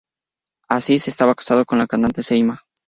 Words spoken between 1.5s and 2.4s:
con la cantante